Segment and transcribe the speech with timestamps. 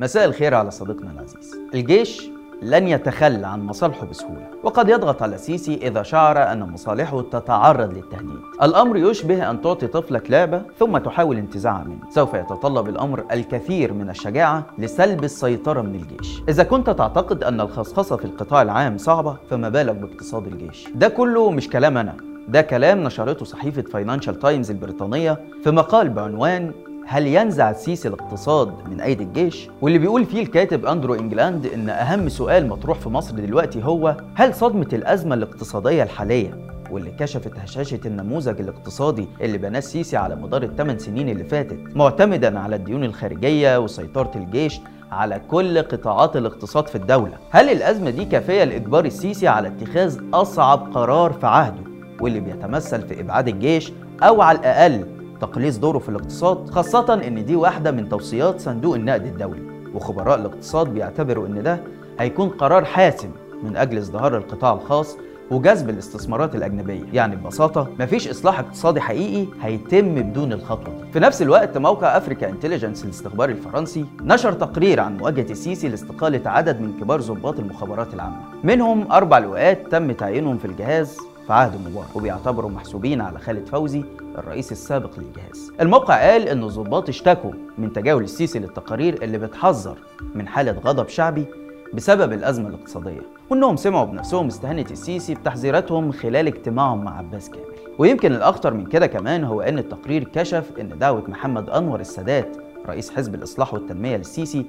[0.00, 1.54] مساء الخير على صديقنا العزيز.
[1.74, 2.30] الجيش
[2.62, 8.40] لن يتخلى عن مصالحه بسهولة وقد يضغط على السيسي إذا شعر أن مصالحه تتعرض للتهديد.
[8.62, 12.10] الأمر يشبه أن تعطي طفلك لعبة ثم تحاول انتزاعها منه.
[12.10, 16.42] سوف يتطلب الأمر الكثير من الشجاعة لسلب السيطرة من الجيش.
[16.48, 21.50] إذا كنت تعتقد أن الخصخصة في القطاع العام صعبة فما بالك باقتصاد الجيش؟ ده كله
[21.50, 22.14] مش كلام أنا.
[22.48, 26.72] ده كلام نشرته صحيفة Financial Times البريطانية في مقال بعنوان
[27.06, 32.28] هل ينزع السيسي الاقتصاد من أيدي الجيش؟ واللي بيقول فيه الكاتب أندرو إنجلاند إن أهم
[32.28, 36.58] سؤال مطروح في مصر دلوقتي هو هل صدمة الأزمة الاقتصادية الحالية
[36.90, 42.58] واللي كشفت هشاشة النموذج الاقتصادي اللي بناه السيسي على مدار الثمان سنين اللي فاتت معتمدا
[42.58, 44.80] على الديون الخارجية وسيطرة الجيش
[45.12, 50.92] على كل قطاعات الاقتصاد في الدولة هل الأزمة دي كافية لإجبار السيسي على اتخاذ أصعب
[50.94, 51.82] قرار في عهده
[52.20, 55.13] واللي بيتمثل في إبعاد الجيش أو على الأقل
[55.44, 59.62] تقليص دوره في الاقتصاد خاصة إن دي واحدة من توصيات صندوق النقد الدولي.
[59.94, 61.80] وخبراء الاقتصاد بيعتبروا إن ده
[62.18, 63.28] هيكون قرار حاسم
[63.62, 65.16] من أجل ازدهار القطاع الخاص
[65.50, 67.02] وجذب الاستثمارات الأجنبية.
[67.12, 71.12] يعني ببساطة مفيش إصلاح اقتصادي حقيقي هيتم بدون الخطوة دي.
[71.12, 76.80] في نفس الوقت موقع أفريكا انتليجنس الاستخباري الفرنسي نشر تقرير عن مواجهة السيسي لاستقالة عدد
[76.80, 78.36] من كبار ضباط المخابرات العامة.
[78.64, 84.04] منهم أربع لواءات تم تعيينهم في الجهاز في عهد مبارك وبيعتبروا محسوبين على خالد فوزي
[84.38, 85.72] الرئيس السابق للجهاز.
[85.80, 89.98] الموقع قال إن الضباط اشتكوا من تجاهل السيسي للتقارير اللي بتحذر
[90.34, 91.46] من حالة غضب شعبي
[91.94, 97.64] بسبب الأزمة الاقتصادية، وإنهم سمعوا بنفسهم استهانه السيسي بتحذيراتهم خلال اجتماعهم مع عباس كامل.
[97.98, 102.56] ويمكن الأخطر من كده كمان هو إن التقرير كشف إن دعوة محمد أنور السادات
[102.88, 104.66] رئيس حزب الإصلاح والتنمية للسيسي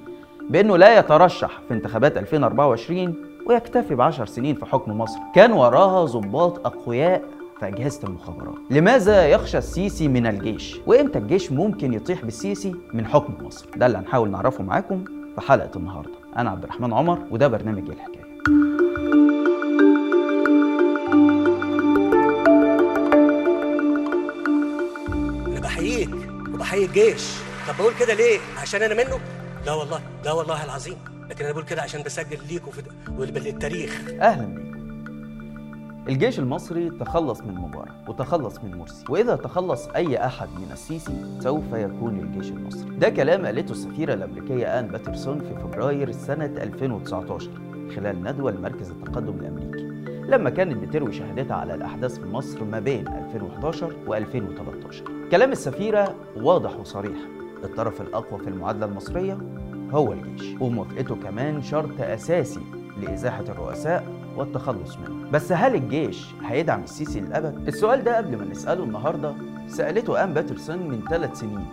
[0.50, 3.16] بإنه لا يترشح في انتخابات 2024
[3.46, 5.20] ويكتفي بعشر سنين في حكم مصر.
[5.36, 7.24] كان وراها ضباط أقوياء
[7.60, 8.56] في أجهزة المخابرات.
[8.70, 13.98] لماذا يخشى السيسي من الجيش؟ وإمتى الجيش ممكن يطيح بالسيسي من حكم مصر؟ ده اللي
[13.98, 15.04] هنحاول نعرفه معاكم
[15.36, 16.12] في حلقة النهاردة.
[16.38, 18.26] أنا عبد الرحمن عمر وده برنامج الحكاية.
[25.48, 26.10] أنا بحييك
[26.54, 27.32] وبحيي الجيش.
[27.68, 29.20] طب بقول كده ليه؟ عشان أنا منه؟
[29.66, 31.15] لا والله لا والله العظيم.
[31.30, 32.82] لكن أنا بقول كده عشان بسجل ليكوا في
[33.18, 34.76] والتاريخ أهلا بيكم
[36.10, 41.64] الجيش المصري تخلص من مبارك وتخلص من مرسي وإذا تخلص أي أحد من السيسي سوف
[41.74, 42.96] يكون للجيش المصري.
[42.96, 47.50] ده كلام قالته السفيرة الأمريكية آن باترسون في فبراير سنة 2019
[47.96, 49.86] خلال ندوة لمركز التقدم الأمريكي
[50.32, 56.80] لما كانت بتروي شهادتها على الأحداث في مصر ما بين 2011 و2013 كلام السفيرة واضح
[56.80, 57.18] وصريح.
[57.64, 59.38] الطرف الأقوى في المعادلة المصرية
[59.92, 62.60] هو الجيش وموافقته كمان شرط أساسي
[63.02, 64.04] لإزاحة الرؤساء
[64.38, 65.32] والتخلص منه.
[65.32, 69.36] بس هل الجيش هيدعم السيسي للأبد؟ السؤال ده قبل ما نسأله النهاردة
[69.68, 71.66] سألته آن باترسون من ثلاث سنين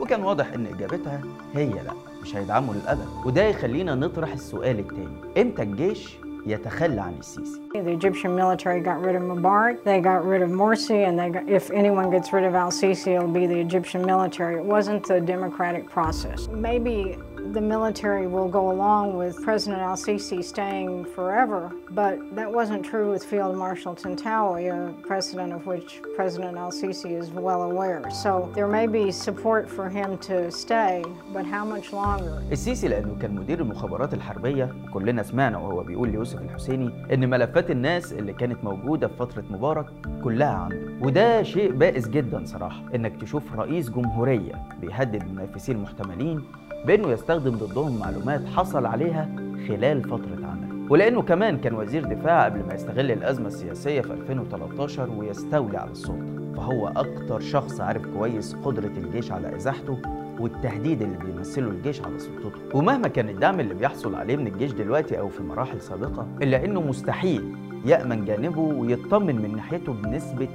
[0.00, 1.20] وكان واضح إن إجابتها
[1.54, 1.92] هي لأ
[2.22, 3.06] مش هيدعمه للأبد.
[3.26, 5.42] وده يخلينا نطرح السؤال التاني.
[5.42, 6.16] إمتى الجيش
[6.47, 11.07] يتخلى عن السيسي؟ The Egyptian military got rid of Mubarak, they got rid of Morsi,
[11.07, 14.55] and they got, if anyone gets rid of Al Sisi, it'll be the Egyptian military.
[14.57, 16.47] It wasn't the democratic process.
[16.49, 17.17] Maybe
[17.51, 23.11] the military will go along with President Al Sisi staying forever, but that wasn't true
[23.11, 28.01] with Field Marshal Tantawi, a precedent of which President Al Sisi is well aware.
[28.11, 31.03] So there may be support for him to stay,
[31.33, 32.41] but how much longer?
[32.51, 38.12] السيسي لانه كان مدير المخابرات الحربيه وكلنا سمعنا وهو بيقول ليوسف الحسيني إن ملفات الناس
[38.12, 39.86] اللي كانت موجودة في فترة مبارك
[40.24, 40.76] كلها عنده.
[41.02, 46.42] وده شيء بائس جدا صراحة إنك تشوف رئيس جمهورية بيهدد منافسيه المحتملين
[46.86, 49.28] بإنه يستخدم ضدهم معلومات حصل عليها
[49.68, 55.10] خلال فترة عمله ولأنه كمان كان وزير دفاع قبل ما يستغل الأزمة السياسية في 2013
[55.10, 56.38] ويستولي على السلطة.
[56.56, 59.98] فهو أكتر شخص عارف كويس قدرة الجيش على إزاحته
[60.40, 62.52] والتهديد اللي بيمثله الجيش على سلطته.
[62.74, 66.80] ومهما كان الدعم اللي بيحصل عليه من الجيش دلوقتي أو في مراحل سابقة إلا إنه
[66.80, 70.48] مستحيل يأمن جانبه ويطمن من ناحيته بنسبة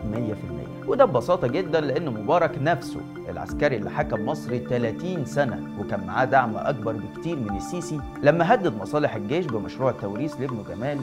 [0.86, 3.00] 100% وده ببساطة جدا لأن مبارك نفسه
[3.30, 8.78] العسكري اللي حكم مصر 30 سنة وكان معاه دعم أكبر بكتير من السيسي لما هدد
[8.78, 10.98] مصالح الجيش بمشروع التوريث لابنه جمال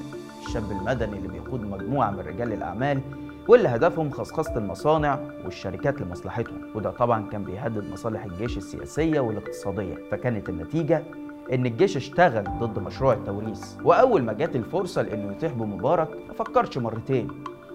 [0.46, 3.00] الشاب المدني اللي بيقود مجموعة من رجال الأعمال
[3.50, 6.60] واللي هدفهم خصخصة المصانع والشركات لمصلحتهم.
[6.74, 9.94] وده طبعا كان بيهدد مصالح الجيش السياسية والاقتصادية.
[10.10, 11.02] فكانت النتيجة
[11.52, 13.74] إن الجيش اشتغل ضد مشروع التوريث.
[13.84, 17.28] وأول ما جات الفرصة لإنه يطيح بمبارك ما فكرش مرتين.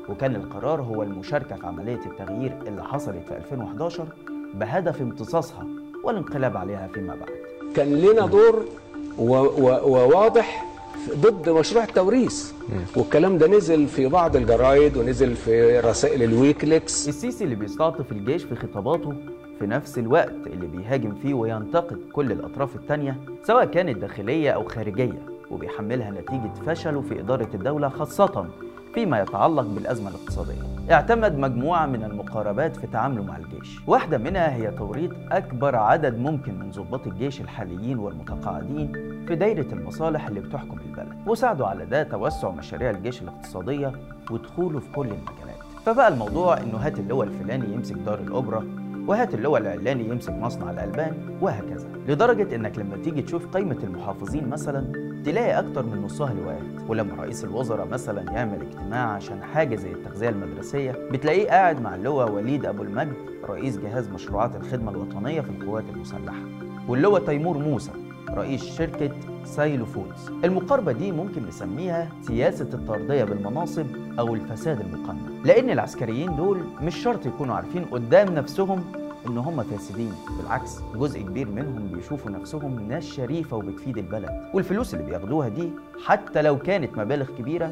[0.09, 4.07] وكان القرار هو المشاركة في عملية التغيير اللي حصلت في 2011
[4.53, 5.67] بهدف امتصاصها
[6.03, 7.29] والانقلاب عليها فيما بعد.
[7.75, 8.65] كان لنا دور
[9.17, 10.74] وواضح
[11.13, 12.51] ضد مشروع التوريث.
[12.95, 17.07] والكلام ده نزل في بعض الجرايد ونزل في رسائل الويكليكس.
[17.07, 19.13] السيسي اللي بيستعطف الجيش في خطاباته
[19.59, 25.21] في نفس الوقت اللي بيهاجم فيه وينتقد كل الأطراف التانية سواء كانت داخلية أو خارجية
[25.51, 28.45] وبيحملها نتيجة فشله في إدارة الدولة خاصة
[28.93, 30.61] فيما يتعلق بالأزمة الاقتصادية.
[30.91, 33.79] اعتمد مجموعة من المقاربات في تعامله مع الجيش.
[33.87, 38.91] واحدة منها هي توريط أكبر عدد ممكن من ضباط الجيش الحاليين والمتقاعدين
[39.27, 43.91] في دايرة المصالح اللي بتحكم البلد وساعدوا على ده توسع مشاريع الجيش الاقتصادية
[44.31, 45.55] ودخوله في كل المجالات.
[45.85, 48.65] فبقى الموضوع إنه هات اللواء الفلاني يمسك دار الاوبرا
[49.07, 51.87] وهات اللواء العلاني يمسك مصنع الألبان وهكذا.
[52.07, 54.85] لدرجة إنك لما تيجي تشوف قائمه المحافظين مثلا
[55.25, 60.29] تلاقي أكتر من نصها لواءات ولما رئيس الوزراء مثلا يعمل اجتماع عشان حاجة زي التغذية
[60.29, 63.13] المدرسية بتلاقيه قاعد مع اللواء وليد أبو المجد
[63.49, 66.43] رئيس جهاز مشروعات الخدمة الوطنية في القوات المسلحة
[66.87, 67.91] واللواء تيمور موسى.
[68.29, 69.09] رئيس شركة
[69.45, 73.85] Silo Foods المقاربة دي ممكن نسميها سياسة الترضية بالمناصب
[74.19, 78.83] أو الفساد المقنن لأن العسكريين دول مش شرط يكونوا عارفين قدام نفسهم
[79.27, 84.29] إن هم فاسدين بالعكس جزء كبير منهم بيشوفوا نفسهم ناس شريفة وبتفيد البلد.
[84.53, 85.69] والفلوس اللي بياخدوها دي
[86.05, 87.71] حتى لو كانت مبالغ كبيرة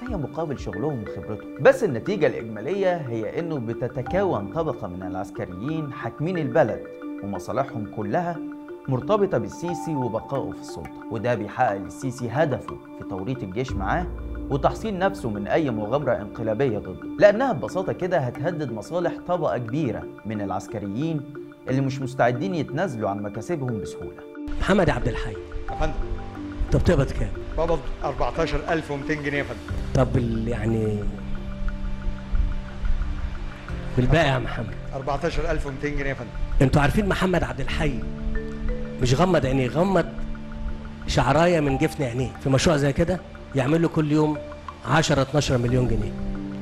[0.00, 1.48] فهي مقابل شغلهم وخبرتهم.
[1.62, 6.80] بس النتيجة الإجمالية هي إنه بتتكون طبقة من العسكريين حاكمين البلد
[7.22, 8.36] ومصالحهم كلها
[8.88, 14.06] مرتبطة بالسيسي وبقائه في السلطة وده بيحقق للسيسي هدفه في توريط الجيش معاه
[14.50, 20.40] وتحصين نفسه من أي مغامرة انقلابية ضده لأنها ببساطة كده هتهدد مصالح طبقة كبيرة من
[20.40, 21.20] العسكريين
[21.68, 24.16] اللي مش مستعدين يتنازلوا عن مكاسبهم بسهولة.
[24.60, 25.32] محمد عبد الحي.
[25.70, 25.92] يا فندم.
[26.66, 29.60] انت بتقبض كام؟ بقبض 14200 جنيه يا فندم.
[29.94, 30.98] طب ال- يعني
[33.96, 36.30] بالباقي يا محمد؟ 14200 جنيه يا فندم.
[36.62, 38.00] أنتوا عارفين محمد عبد الحي
[39.04, 40.06] مش غمض عينيه غمض
[41.06, 42.30] شعراية من جفن عينيه.
[42.42, 43.20] في مشروع زي كده
[43.54, 44.36] يعمل له كل يوم
[44.88, 46.12] 10 12 مليون جنيه.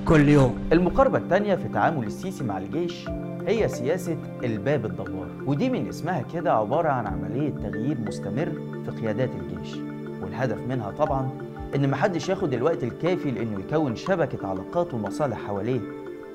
[0.04, 0.58] كل يوم.
[0.72, 3.08] المقاربة التانية في تعامل السيسي مع الجيش
[3.46, 8.52] هي سياسة الباب الدوار ودي من اسمها كده عبارة عن عملية تغيير مستمر
[8.84, 9.76] في قيادات الجيش.
[10.22, 11.30] والهدف منها طبعا
[11.74, 15.80] إن محدش ياخد الوقت الكافي لإنه يكون شبكة علاقات ومصالح حواليه.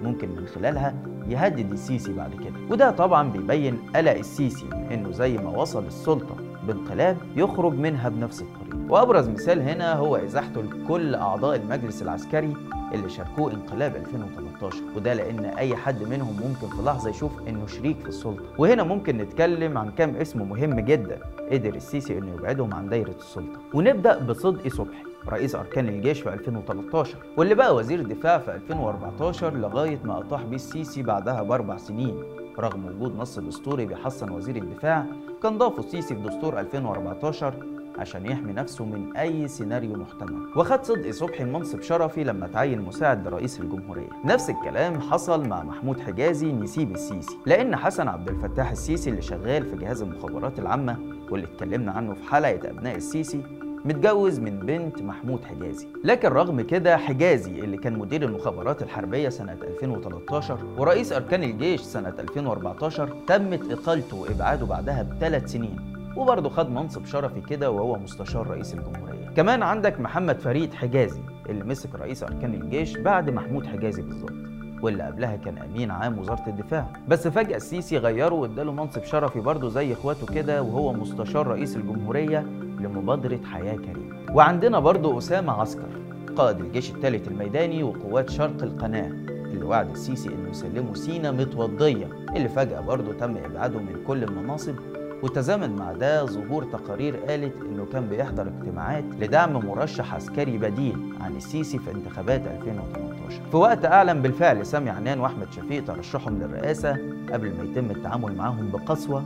[0.01, 0.95] ممكن من خلالها
[1.29, 2.53] يهدد السيسي بعد كده.
[2.69, 6.35] وده طبعا بيبين قلق السيسي من إنه زي ما وصل السلطة
[6.67, 8.77] بانقلاب يخرج منها بنفس الطريقة.
[8.89, 12.53] وأبرز مثال هنا هو إزاحته لكل أعضاء المجلس العسكري
[12.93, 17.99] اللي شاركوه انقلاب 2013 وده لأن أي حد منهم ممكن في لحظة يشوف إنه شريك
[17.99, 18.43] في السلطة.
[18.57, 21.19] وهنا ممكن نتكلم عن كام اسم مهم جدا
[21.51, 23.59] قدر السيسي إنه يبعدهم عن دايرة السلطة.
[23.73, 25.06] ونبدأ بصدقي صبحي.
[25.29, 30.55] رئيس أركان الجيش في 2013 واللي بقى وزير الدفاع في 2014 لغاية ما أطاح بيه
[30.55, 32.23] السيسي بعدها بأربع سنين.
[32.59, 35.05] رغم وجود نص دستوري بيحصن وزير الدفاع
[35.43, 37.53] كان ضافه السيسي في دستور 2014
[37.97, 40.47] عشان يحمي نفسه من أي سيناريو محتمل.
[40.55, 44.09] وخد صدقي صبحي منصب شرفي لما تعين مساعد لرئيس الجمهورية.
[44.25, 47.37] نفس الكلام حصل مع محمود حجازي نسيب السيسي.
[47.45, 50.97] لأن حسن عبد الفتاح السيسي اللي شغال في جهاز المخابرات العامة
[51.31, 53.41] واللي اتكلمنا عنه في حلقة أبناء السيسي
[53.85, 55.87] متجوز من بنت محمود حجازي.
[56.03, 62.13] لكن رغم كده حجازي اللي كان مدير المخابرات الحربية سنة 2013 ورئيس أركان الجيش سنة
[62.19, 65.93] 2014 تمت إقالته وإبعاده بعدها بثلاث سنين.
[66.17, 69.29] وبرضه خد منصب شرفي كده وهو مستشار رئيس الجمهورية.
[69.35, 74.33] كمان عندك محمد فريد حجازي اللي مسك رئيس أركان الجيش بعد محمود حجازي بالظبط
[74.81, 76.87] واللي قبلها كان أمين عام وزارة الدفاع.
[77.07, 82.45] بس فجأة السيسي غيره واداله منصب شرفي برضه زي إخواته كده وهو مستشار رئيس الجمهورية.
[82.79, 85.89] لمبادرة حياة كريمه وعندنا برضه أسامة عسكر
[86.35, 92.49] قائد الجيش الثالث الميداني وقوات شرق القناة اللي وعد السيسي إنه يسلمه سينا متوضية اللي
[92.49, 94.75] فجأة برضه تم إبعاده من كل المناصب.
[95.23, 101.35] وتزامن مع ده ظهور تقارير قالت إنه كان بيحضر اجتماعات لدعم مرشح عسكري بديل عن
[101.35, 106.97] السيسي في انتخابات 2018 في وقت أعلن بالفعل سامي عنان وأحمد شفيق ترشحهم للرئاسة
[107.33, 109.23] قبل ما يتم التعامل معاهم بقسوة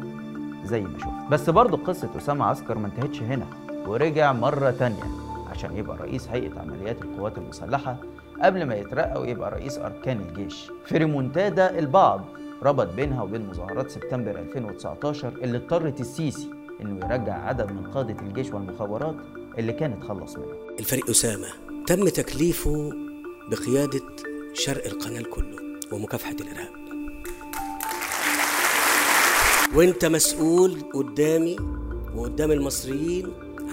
[0.65, 1.31] زي ما شفت.
[1.31, 3.45] بس برضه قصة أسامة عسكر ما انتهتش هنا
[3.87, 5.03] ورجع مرة تانية
[5.51, 7.97] عشان يبقى رئيس هيئة عمليات القوات المسلحة
[8.41, 10.71] قبل ما يترقى ويبقى رئيس أركان الجيش.
[10.85, 12.21] في ريمونتادا البعض
[12.63, 16.49] ربط بينها وبين مظاهرات سبتمبر 2019 اللي اضطرت السيسي
[16.81, 19.15] إنه يرجع عدد من قادة الجيش والمخابرات
[19.57, 20.49] اللي كان اتخلص منهم
[20.79, 21.47] الفريق أسامة
[21.87, 22.89] تم تكليفه
[23.51, 24.01] بقيادة
[24.53, 25.57] شرق القناة كله
[25.91, 26.80] ومكافحة الإرهاب.
[29.75, 31.55] وانت مسؤول قدامي
[32.15, 33.27] وقدام المصريين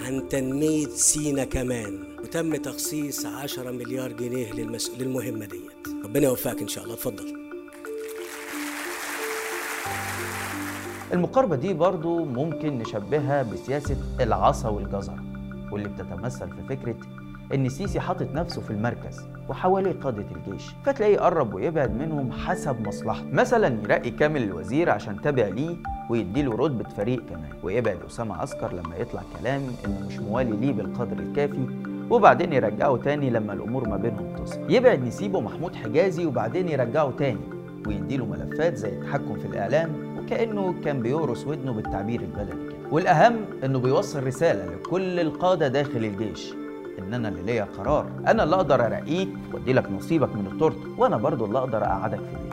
[0.05, 2.05] عن تنمية سينا كمان.
[2.23, 4.91] وتم تخصيص 10 مليار جنيه للمس...
[4.99, 5.89] للمهمة ديت.
[6.05, 6.95] ربنا يوفقك إن شاء الله.
[6.95, 7.39] اتفضل.
[11.13, 15.17] المقاربة دي برضو ممكن نشبهها بسياسة العصا والجزر
[15.73, 16.97] واللي بتتمثل في فكرة
[17.55, 23.27] إن السيسي حاطط نفسه في المركز وحواليه قادة الجيش فتلاقيه يقرب ويبعد منهم حسب مصلحته.
[23.33, 25.77] مثلا يرقي كامل الوزير عشان تابع ليه
[26.11, 27.49] ويديله رتبة فريق كمان.
[27.63, 31.67] ويبعد أسامة عسكر لما يطلع كلام إنه مش موالي ليه بالقدر الكافي
[32.11, 37.41] وبعدين يرجعه تاني لما الأمور ما بينهم تصل يبعد نسيبه محمود حجازي وبعدين يرجعه تاني
[37.87, 44.27] ويديله ملفات زي التحكم في الإعلام وكأنه كان بيورث ودنه بالتعبير البلدي والأهم إنه بيوصل
[44.27, 46.55] رسالة لكل القادة داخل الجيش.
[46.99, 48.07] ان أنا اللي ليا قرار.
[48.27, 52.37] أنا اللي أقدر ارقيك وأدي لك نصيبك من التورتة وأنا برضو اللي أقدر أقعدك في
[52.43, 52.48] بيتك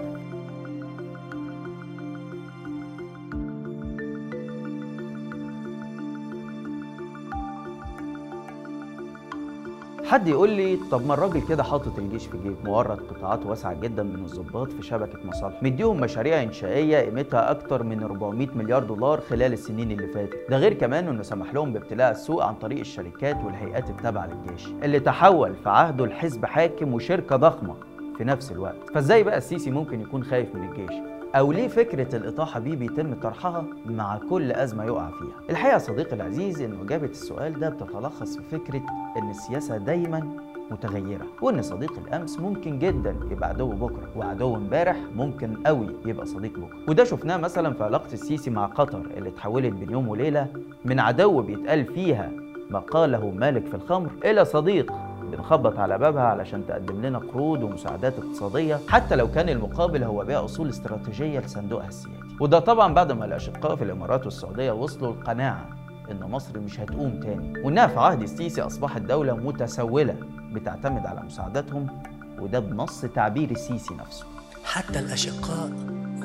[10.16, 14.04] حد يقول لي طب ما الراجل كده حاطط الجيش في جيب مورد قطاعات واسعة جدا
[14.04, 19.54] من الضباط في شبكة مصالح مديهم مشاريع إنشائية قيمتها أكتر من 400 مليار دولار خلال
[19.54, 20.34] السنين اللي فاتت.
[20.50, 25.00] ده غير كمان إنه سمح لهم بابتلاع السوق عن طريق الشركات والهيئات التابعة للجيش اللي
[25.00, 27.76] تحول في عهده لحزب حاكم وشركة ضخمة
[28.18, 28.90] في نفس الوقت.
[28.94, 30.96] فإزاي بقى السيسي ممكن يكون خايف من الجيش؟
[31.36, 36.62] أو ليه فكرة الإطاحة بيه بيتم طرحها مع كل أزمة يقع فيها؟ الحقيقة صديقي العزيز
[36.62, 38.82] إن إجابة السؤال ده بتتلخص في فكرة
[39.18, 40.30] إن السياسة دايماً
[40.72, 46.60] متغيرة وإن صديق الأمس ممكن جدا يبقى عدو بكرة وعدو امبارح ممكن قوي يبقى صديق
[46.60, 50.48] بكرة وده شفناه مثلا في علاقة السيسي مع قطر اللي اتحولت بين يوم وليلة
[50.86, 52.32] من عدو بيتقال فيها
[52.70, 54.94] ما قاله مالك في الخمر إلى صديق
[55.32, 60.46] بنخبط على بابها علشان تقدم لنا قروض ومساعدات اقتصادية حتى لو كان المقابل هو بيع
[60.46, 65.65] أصول استراتيجية لصندوقها السيادي وده طبعا بعد ما الأشقاء في الإمارات والسعودية وصلوا القناعة
[66.12, 67.60] إن مصر مش هتقوم تاني.
[67.63, 70.15] وإنها في عهد السيسي أصبحت دولة متسولة
[70.53, 71.88] بتعتمد على مساعداتهم
[72.39, 74.25] وده بنص تعبير السيسي نفسه.
[74.65, 75.70] حتى الأشقاء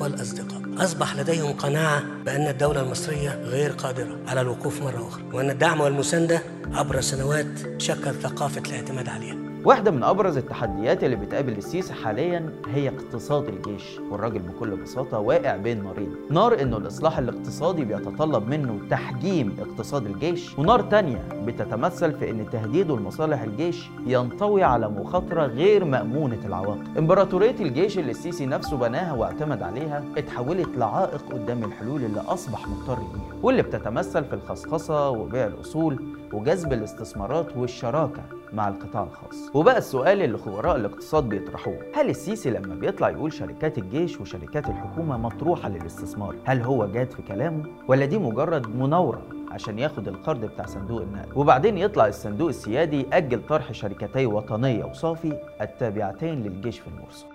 [0.01, 0.61] والأصدقاء.
[0.77, 6.41] أصبح لديهم قناعة بأن الدولة المصرية غير قادرة على الوقوف مرة أخرى وأن الدعم والمساندة
[6.73, 9.50] عبر السنوات شكل ثقافة الاعتماد عليها.
[9.65, 15.55] واحدة من أبرز التحديات اللي بتقابل السيسي حاليا هي اقتصاد الجيش والراجل بكل بساطة واقع
[15.55, 16.15] بين نارين.
[16.29, 22.97] نار إنه الإصلاح الاقتصادي بيتطلب منه تحجيم اقتصاد الجيش ونار تانية بتتمثل في إن تهديده
[22.97, 26.97] لمصالح الجيش ينطوي على مخاطرة غير مأمونة العواقب.
[26.97, 32.99] إمبراطورية الجيش اللي السيسي نفسه بناها واعتمد عليها اتحولت لعائق قدام الحلول اللي أصبح مضطر
[32.99, 36.03] ليها واللي بتتمثل في الخصخصة وبيع الأصول
[36.33, 38.40] وجذب الاستثمارات والشراكة.
[38.53, 39.35] مع القطاع الخاص.
[39.53, 41.79] وبقى السؤال اللي خبراء الاقتصاد بيطرحوه.
[41.95, 47.21] هل السيسي لما بيطلع يقول شركات الجيش وشركات الحكومة مطروحة للاستثمار هل هو جاد في
[47.21, 53.01] كلامه؟ ولا دي مجرد مناورة عشان ياخد القرض بتاع صندوق النقد وبعدين يطلع الصندوق السيادي
[53.11, 57.25] يأجل طرح شركتي وطنية وصافي التابعتين للجيش في البورصة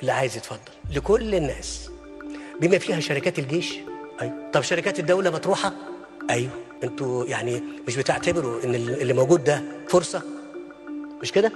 [0.00, 0.58] اللي عايز يتفضل
[0.96, 1.90] لكل الناس.
[2.60, 3.78] بما فيها شركات الجيش.
[4.22, 4.34] أيوة.
[4.52, 5.72] طب شركات الدولة مطروحة؟
[6.30, 6.50] أيوة.
[6.84, 10.22] أنتوا يعني مش بتعتبروا إن اللي موجود ده فرصة؟
[11.22, 11.52] مش كده؟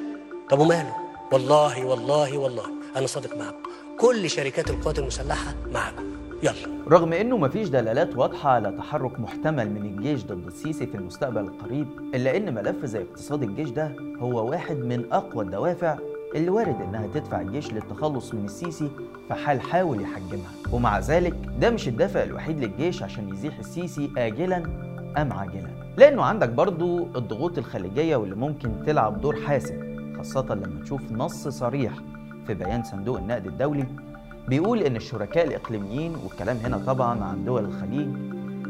[0.50, 0.92] طب وماله؟
[1.32, 2.64] والله والله والله.
[2.96, 3.56] أنا صادق معكم
[4.00, 6.04] كل شركات القوات المسلحة معكم
[6.42, 6.84] يلا.
[6.88, 11.86] رغم إنه مفيش دلالات واضحة على تحرك محتمل من الجيش ضد السيسي في المستقبل القريب
[12.14, 15.98] إلا إن ملف زي اقتصاد الجيش ده هو واحد من أقوى الدوافع
[16.34, 18.90] اللي وارد إنها تدفع الجيش للتخلص من السيسي
[19.28, 20.50] في حال حاول يحجمها.
[20.72, 24.56] ومع ذلك ده مش الدافع الوحيد للجيش عشان يزيح السيسي اجلا
[25.18, 25.70] أم عاجلا.
[25.96, 31.92] لأنه عندك برضو الضغوط الخليجية واللي ممكن تلعب دور حاسم خاصة لما تشوف نص صريح
[32.46, 33.84] في بيان صندوق النقد الدولي
[34.48, 38.08] بيقول إن الشركاء الإقليميين والكلام هنا طبعا عن دول الخليج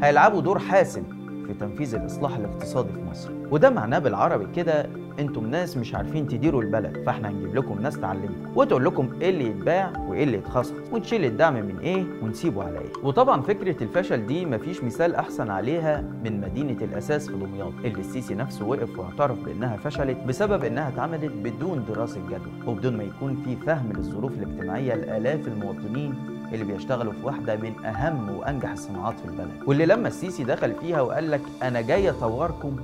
[0.02, 1.02] هيلعبوا دور حاسم
[1.46, 3.30] في تنفيذ الإصلاح الاقتصادي في مصر.
[3.50, 4.86] وده معناه بالعربي كده
[5.18, 9.46] أنتم ناس مش عارفين تديروا البلد فاحنا هنجيب لكم ناس تعلمكم وتقول لكم إيه اللي
[9.46, 12.92] يتباع وإيه اللي يتخصص ونشيل الدعم من إيه ونسيبه على إيه.
[13.02, 18.34] وطبعا فكرة الفشل دي مفيش مثال أحسن عليها من مدينة الأساس في دمياط اللي السيسي
[18.34, 23.56] نفسه وقف واعترف بإنها فشلت بسبب إنها اتعملت بدون دراسة جدوى وبدون ما يكون في
[23.56, 26.14] فهم للظروف الاجتماعية لآلاف المواطنين
[26.52, 29.50] اللي بيشتغلوا في واحدة من أهم وأنجح الصناعات في البلد.
[29.66, 32.76] واللي لما السيسي دخل فيها وقال لك أنا جاي أطوركم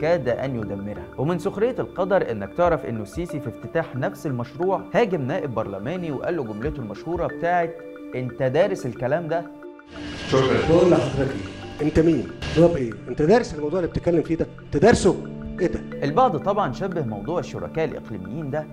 [0.00, 5.22] كاد أن يدمرها ومن سخرية القدر إنك تعرف إنه السيسي في افتتاح نفس المشروع هاجم
[5.22, 7.74] نائب برلماني وقال له جملته المشهورة بتاعت
[8.14, 9.44] أنت دارس الكلام ده؟
[10.32, 11.30] بقول لحضرتك
[11.80, 15.16] إيه؟ أنت مين؟ جواب إيه؟ أنت دارس الموضوع اللي بتتكلم فيه ده؟ انت دارسه
[15.60, 18.66] إيه ده؟ البعض طبعا شبه موضوع الشركاء الإقليميين ده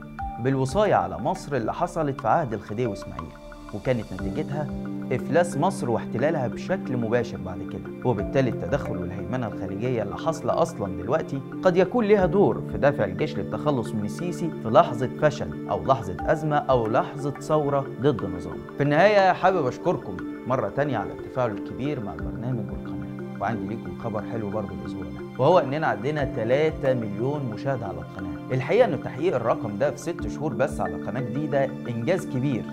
[0.44, 3.30] بالوصاية على مصر اللي حصلت في عهد الخديوي إسماعيل.
[3.74, 4.68] وكانت نتيجتها
[5.12, 8.10] إفلاس مصر واحتلالها بشكل مباشر بعد كده.
[8.10, 13.38] وبالتالي التدخل والهيمنة الخارجية اللي حاصلة أصلا دلوقتي قد يكون لها دور في دفع الجيش
[13.38, 18.84] للتخلص من السيسي في لحظة فشل أو لحظة أزمة أو لحظة ثورة ضد نظام في
[18.84, 23.00] النهاية حابب أشكركم مرة تانية على التفاعل الكبير مع البرنامج والقناة.
[23.42, 25.20] وعندي ليكم خبر حلو برضه الأسبوع ده.
[25.40, 28.54] وهو إننا عندنا 3 مليون مشاهدة على القناة.
[28.54, 32.64] الحقيقة ان تحقيق الرقم ده في 6 شهور بس على قناة جديدة إنجاز كبير.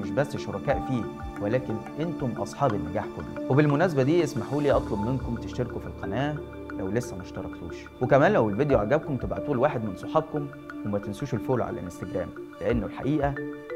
[0.00, 1.02] مش بس شركاء فيه
[1.44, 3.50] ولكن أنتم أصحاب النجاح كله.
[3.50, 6.36] وبالمناسبة دي اسمحوا لي أطلب منكم تشتركوا في القناة
[6.78, 7.76] لو لسه ما اشتركتوش.
[8.00, 10.46] وكمان لو الفيديو عجبكم تبعتوه لواحد من صحابكم
[10.86, 12.28] وما تنسوش الفولو على الانستجرام
[12.60, 13.34] لأنه الحقيقة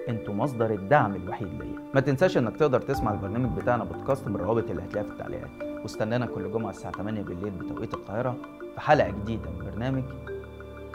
[0.08, 1.78] أنتوا مصدر الدعم الوحيد ليا.
[1.94, 5.50] ما تنساش إنك تقدر تسمع البرنامج بتاعنا بودكاست من الروابط اللي هتلاقيها في التعليقات.
[5.82, 8.36] واستنانا كل جمعة الساعة 8 بالليل بتوقيت القاهرة
[8.74, 10.02] في حلقة جديدة من برنامج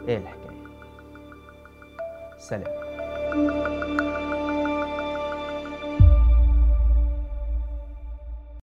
[0.08, 0.60] إيه الحكاية؟
[2.40, 4.09] سلام.